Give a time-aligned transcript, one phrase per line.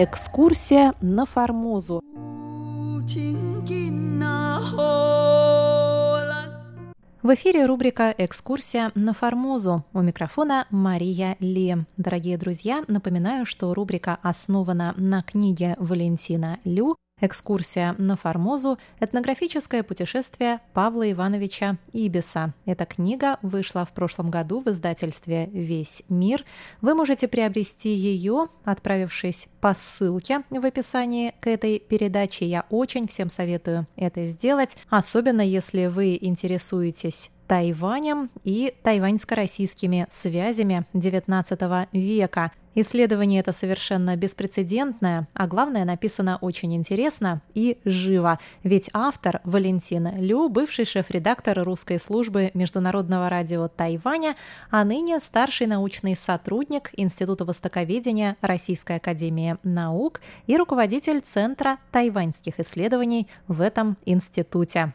[0.00, 2.00] Экскурсия на Формозу.
[7.20, 9.84] В эфире рубрика «Экскурсия на Формозу».
[9.92, 11.78] У микрофона Мария Ли.
[11.96, 20.60] Дорогие друзья, напоминаю, что рубрика основана на книге Валентина Лю Экскурсия на Формозу– этнографическое путешествие
[20.72, 22.54] Павла Ивановича Ибиса.
[22.64, 26.44] Эта книга вышла в прошлом году в издательстве «Весь мир».
[26.80, 32.46] Вы можете приобрести ее, отправившись по ссылке в описании к этой передаче.
[32.46, 41.88] Я очень всем советую это сделать, особенно если вы интересуетесь Тайванем и тайваньско-российскими связями XIX
[41.92, 42.52] века.
[42.80, 50.48] Исследование это совершенно беспрецедентное, а главное написано очень интересно и живо, ведь автор Валентин Лю,
[50.48, 54.36] бывший шеф-редактор русской службы Международного радио Тайваня,
[54.70, 63.26] а ныне старший научный сотрудник Института востоковедения Российской академии наук и руководитель Центра тайваньских исследований
[63.48, 64.92] в этом институте.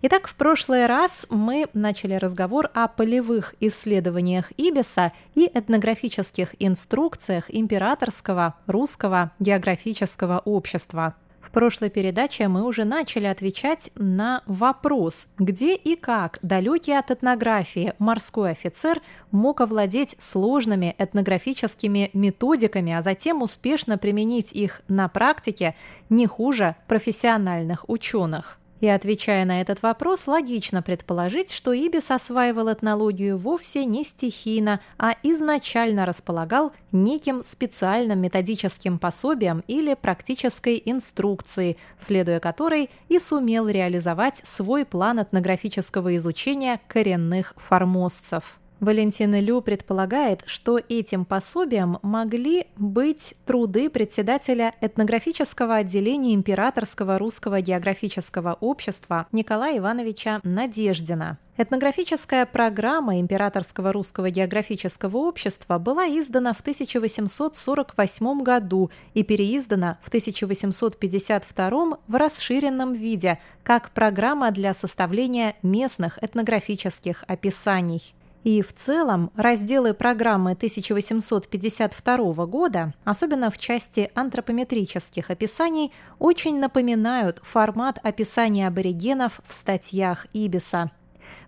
[0.00, 7.17] Итак, в прошлый раз мы начали разговор о полевых исследованиях Ибиса и этнографических инструкциях
[7.48, 11.14] Императорского русского географического общества.
[11.40, 17.94] В прошлой передаче мы уже начали отвечать на вопрос, где и как далекий от этнографии
[17.98, 25.74] морской офицер мог овладеть сложными этнографическими методиками, а затем успешно применить их на практике
[26.10, 28.58] не хуже профессиональных ученых.
[28.80, 35.16] И отвечая на этот вопрос, логично предположить, что Ибис осваивал этнологию вовсе не стихийно, а
[35.22, 44.84] изначально располагал неким специальным методическим пособием или практической инструкцией, следуя которой и сумел реализовать свой
[44.84, 48.58] план этнографического изучения коренных формозцев.
[48.80, 58.56] Валентина Лю предполагает, что этим пособием могли быть труды председателя этнографического отделения Императорского русского географического
[58.60, 61.38] общества Николая Ивановича Надеждина.
[61.56, 71.98] Этнографическая программа Императорского русского географического общества была издана в 1848 году и переиздана в 1852
[72.06, 78.14] в расширенном виде как программа для составления местных этнографических описаний.
[78.48, 87.98] И в целом разделы программы 1852 года, особенно в части антропометрических описаний, очень напоминают формат
[88.02, 90.90] описания аборигенов в статьях Ибиса.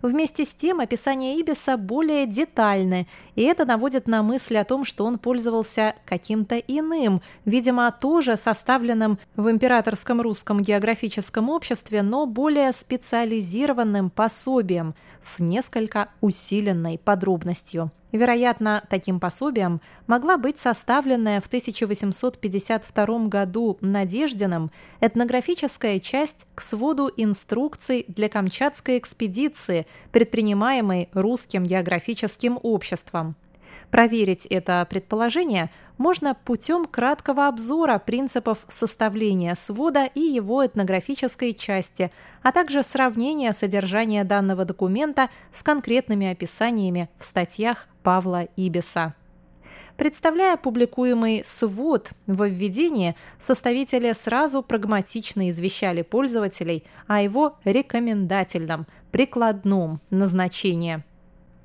[0.01, 5.05] Вместе с тем описание Ибиса более детальны, и это наводит на мысль о том, что
[5.05, 14.09] он пользовался каким-то иным, видимо, тоже составленным в Императорском русском географическом обществе, но более специализированным
[14.09, 17.91] пособием с несколько усиленной подробностью.
[18.11, 28.03] Вероятно, таким пособием могла быть составленная в 1852 году Надеждиным этнографическая часть к своду инструкций
[28.09, 33.35] для Камчатской экспедиции, предпринимаемой Русским географическим обществом.
[33.91, 42.09] Проверить это предположение можно путем краткого обзора принципов составления свода и его этнографической части,
[42.41, 49.13] а также сравнения содержания данного документа с конкретными описаниями в статьях Павла Ибиса.
[49.97, 61.03] Представляя публикуемый свод во введении, составители сразу прагматично извещали пользователей о его рекомендательном, прикладном назначении.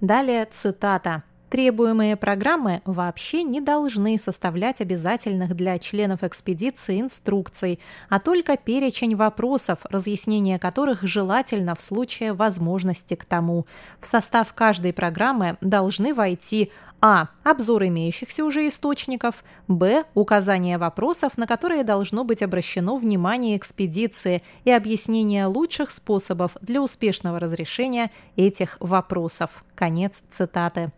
[0.01, 1.23] Далее цитата.
[1.49, 9.79] Требуемые программы вообще не должны составлять обязательных для членов экспедиции инструкций, а только перечень вопросов,
[9.89, 13.67] разъяснение которых желательно в случае возможности к тому.
[14.01, 17.29] В состав каждой программы должны войти а.
[17.45, 19.45] Обзор имеющихся уже источников.
[19.69, 20.05] Б.
[20.15, 27.39] Указание вопросов, на которые должно быть обращено внимание экспедиции и объяснение лучших способов для успешного
[27.39, 29.63] разрешения этих вопросов.
[29.75, 30.91] Конец цитаты.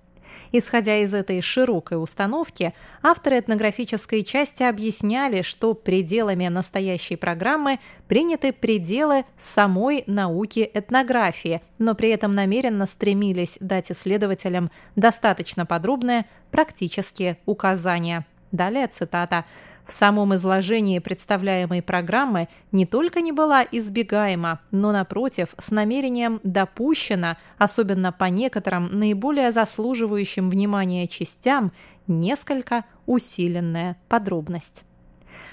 [0.52, 7.78] Исходя из этой широкой установки, авторы этнографической части объясняли, что пределами настоящей программы
[8.08, 17.38] приняты пределы самой науки этнографии, но при этом намеренно стремились дать исследователям достаточно подробные практические
[17.46, 18.26] указания.
[18.52, 19.44] Далее цитата.
[19.88, 27.38] В самом изложении представляемой программы не только не была избегаема, но, напротив, с намерением допущена,
[27.56, 31.72] особенно по некоторым наиболее заслуживающим внимания частям,
[32.06, 34.84] несколько усиленная подробность.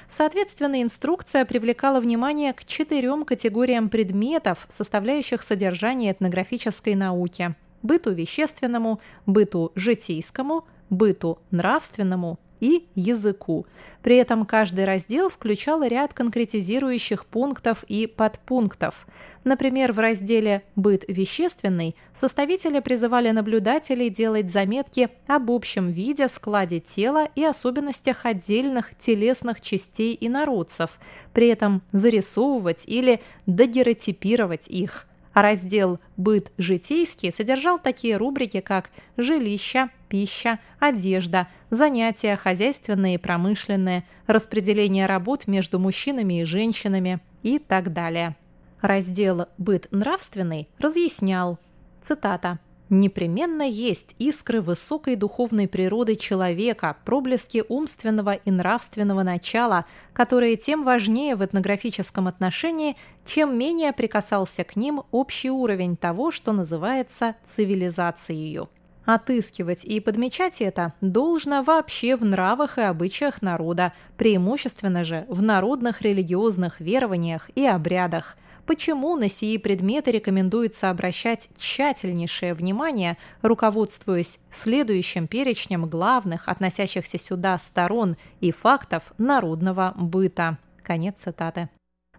[0.09, 9.71] Соответственно, инструкция привлекала внимание к четырем категориям предметов, составляющих содержание этнографической науки– быту вещественному, быту
[9.75, 13.65] житейскому, быту нравственному и языку.
[14.01, 19.07] При этом каждый раздел включал ряд конкретизирующих пунктов и подпунктов.
[19.43, 27.27] Например, в разделе «Быт вещественный» составители призывали наблюдателей делать заметки об общем виде, складе тела
[27.35, 30.99] и особенностях отдельных телесных частей инородцев,
[31.33, 35.07] при этом зарисовывать или дагеротипировать их–
[35.41, 45.05] раздел «Быт житейский» содержал такие рубрики, как «Жилища», «Пища», «Одежда», «Занятия хозяйственные и промышленные», «Распределение
[45.05, 48.35] работ между мужчинами и женщинами» и так далее.
[48.81, 51.59] Раздел «Быт нравственный» разъяснял,
[52.01, 52.59] цитата,
[52.89, 61.35] Непременно есть искры высокой духовной природы человека, проблески умственного и нравственного начала, которые тем важнее
[61.35, 62.95] в этнографическом отношении,
[63.25, 68.67] чем менее прикасался к ним общий уровень того, что называется цивилизацией.
[69.05, 76.03] Отыскивать и подмечать это должно вообще в нравах и обычаях народа, преимущественно же в народных
[76.03, 85.88] религиозных верованиях и обрядах– почему на сии предметы рекомендуется обращать тщательнейшее внимание, руководствуясь следующим перечнем
[85.88, 90.57] главных, относящихся сюда сторон и фактов народного быта.
[90.81, 91.69] Конец цитаты.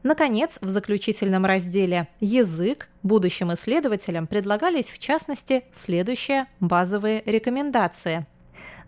[0.03, 8.27] Наконец, в заключительном разделе «Язык» будущим исследователям предлагались в частности следующие базовые рекомендации–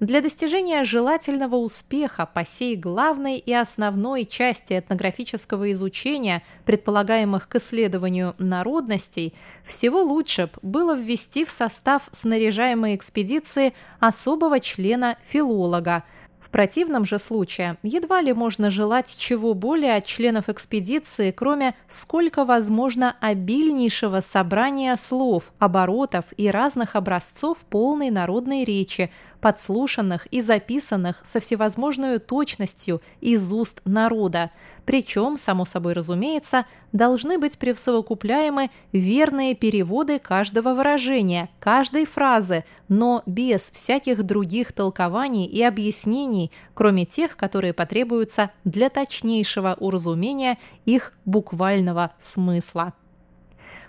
[0.00, 8.34] для достижения желательного успеха по сей главной и основной части этнографического изучения, предполагаемых к исследованию
[8.38, 9.34] народностей,
[9.64, 16.04] всего лучше было ввести в состав снаряжаемой экспедиции особого члена филолога–
[16.48, 22.46] в противном же случае едва ли можно желать чего более от членов экспедиции, кроме сколько
[22.46, 29.10] возможно обильнейшего собрания слов, оборотов и разных образцов полной народной речи,
[29.40, 34.50] подслушанных и записанных со всевозможной точностью из уст народа.
[34.85, 43.70] Причем, само собой разумеется, должны быть присовокупляемы верные переводы каждого выражения, каждой фразы, но без
[43.70, 52.94] всяких других толкований и объяснений, кроме тех, которые потребуются для точнейшего уразумения их буквального смысла.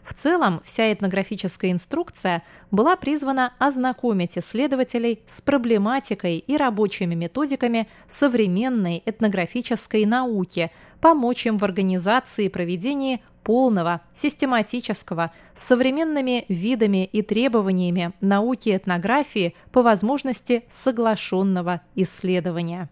[0.03, 9.03] В целом, вся этнографическая инструкция была призвана ознакомить исследователей с проблематикой и рабочими методиками современной
[9.05, 18.11] этнографической науки, помочь им в организации и проведении полного, систематического, с современными видами и требованиями
[18.21, 22.89] науки этнографии по возможности соглашенного исследования.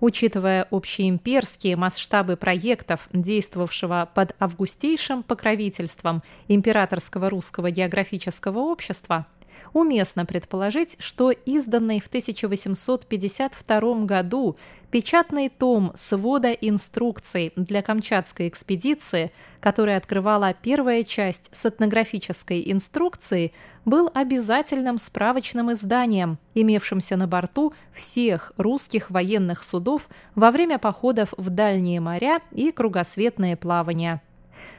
[0.00, 9.26] Учитывая общеимперские масштабы проектов, действовавшего под августейшим покровительством Императорского русского географического общества,
[9.72, 14.56] уместно предположить, что изданный в 1852 году
[14.90, 19.30] печатный том свода инструкций для Камчатской экспедиции,
[19.60, 23.52] который открывала первая часть с этнографической инструкцией,
[23.84, 31.50] был обязательным справочным изданием, имевшимся на борту всех русских военных судов во время походов в
[31.50, 34.22] дальние моря и кругосветные плавания.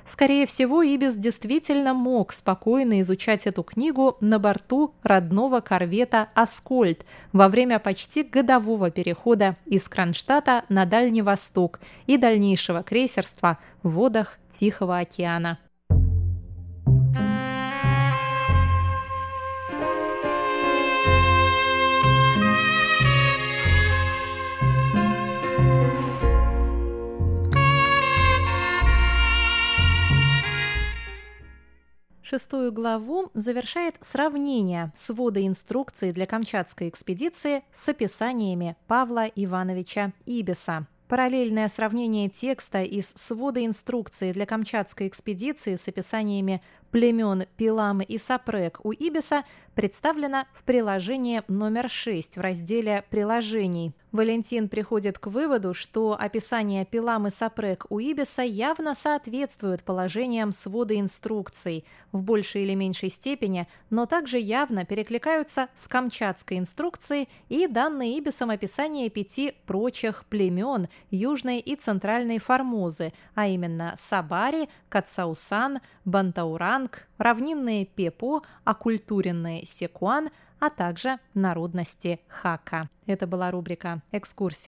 [0.05, 7.47] Скорее всего, Ибис действительно мог спокойно изучать эту книгу на борту родного корвета «Аскольд» во
[7.49, 14.99] время почти годового перехода из Кронштадта на Дальний Восток и дальнейшего крейсерства в водах Тихого
[14.99, 15.59] океана.
[32.31, 40.87] Шестую главу завершает сравнение свода инструкций для Камчатской экспедиции с описаниями Павла Ивановича Ибиса.
[41.09, 46.61] Параллельное сравнение текста из свода инструкции для Камчатской экспедиции с описаниями
[46.91, 49.43] племен Пилам и Сапрек у Ибиса
[49.75, 53.93] представлено в приложении номер 6 в разделе «Приложений».
[54.11, 60.99] Валентин приходит к выводу, что описание Пилам и Сапрек у Ибиса явно соответствует положениям свода
[60.99, 68.17] инструкций в большей или меньшей степени, но также явно перекликаются с камчатской инструкцией и данные
[68.17, 75.79] Ибисом описание пяти прочих племен Южной и Центральной Формозы, а именно Сабари, Кацаусан,
[76.81, 82.89] Бантауранг, равнинные Пепо, оккультуренные Секуан, а также народности Хака.
[83.05, 84.59] Это была рубрика «Экскурсия